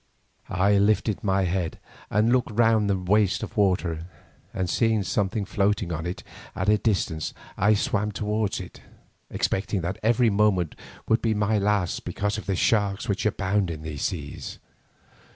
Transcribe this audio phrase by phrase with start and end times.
[0.49, 1.77] I lifted my head
[2.09, 4.07] and looked round the waste of water,
[4.51, 6.23] and seeing something floating on it
[6.55, 8.81] at a distance, I swam towards it,
[9.29, 10.73] expecting that every moment
[11.07, 14.57] would be my last, because of the sharks which abound in these seas.